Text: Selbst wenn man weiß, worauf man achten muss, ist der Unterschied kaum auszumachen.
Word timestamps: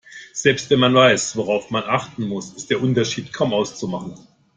Selbst 0.33 0.71
wenn 0.71 0.79
man 0.79 0.95
weiß, 0.95 1.37
worauf 1.37 1.69
man 1.69 1.83
achten 1.83 2.23
muss, 2.27 2.53
ist 2.55 2.71
der 2.71 2.81
Unterschied 2.81 3.31
kaum 3.31 3.53
auszumachen. 3.53 4.15